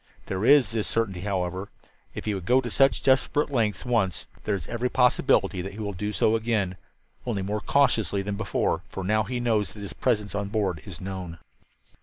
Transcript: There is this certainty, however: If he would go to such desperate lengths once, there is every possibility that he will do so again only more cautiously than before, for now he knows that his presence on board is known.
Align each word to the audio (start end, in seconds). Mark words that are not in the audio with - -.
There 0.25 0.43
is 0.43 0.71
this 0.71 0.87
certainty, 0.87 1.21
however: 1.21 1.69
If 2.15 2.25
he 2.25 2.33
would 2.33 2.47
go 2.47 2.59
to 2.59 2.71
such 2.71 3.03
desperate 3.03 3.51
lengths 3.51 3.85
once, 3.85 4.25
there 4.45 4.55
is 4.55 4.67
every 4.67 4.89
possibility 4.89 5.61
that 5.61 5.73
he 5.73 5.79
will 5.79 5.93
do 5.93 6.11
so 6.11 6.35
again 6.35 6.75
only 7.23 7.43
more 7.43 7.61
cautiously 7.61 8.23
than 8.23 8.33
before, 8.35 8.81
for 8.89 9.03
now 9.03 9.25
he 9.25 9.39
knows 9.39 9.73
that 9.73 9.81
his 9.81 9.93
presence 9.93 10.33
on 10.33 10.47
board 10.47 10.81
is 10.85 11.01
known. 11.01 11.37